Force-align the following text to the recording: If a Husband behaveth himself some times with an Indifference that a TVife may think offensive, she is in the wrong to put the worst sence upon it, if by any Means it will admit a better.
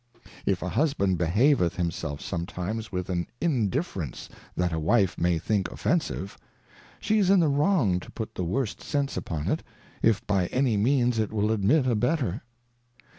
If 0.47 0.63
a 0.63 0.69
Husband 0.69 1.15
behaveth 1.19 1.75
himself 1.75 2.21
some 2.21 2.47
times 2.47 2.91
with 2.91 3.07
an 3.11 3.27
Indifference 3.39 4.29
that 4.55 4.73
a 4.73 4.77
TVife 4.79 5.15
may 5.19 5.37
think 5.37 5.69
offensive, 5.71 6.39
she 6.99 7.19
is 7.19 7.29
in 7.29 7.39
the 7.39 7.47
wrong 7.47 7.99
to 7.99 8.09
put 8.09 8.33
the 8.33 8.43
worst 8.43 8.81
sence 8.81 9.15
upon 9.15 9.47
it, 9.47 9.61
if 10.01 10.25
by 10.25 10.47
any 10.47 10.75
Means 10.75 11.19
it 11.19 11.31
will 11.31 11.51
admit 11.51 11.85
a 11.85 11.93
better. 11.93 12.41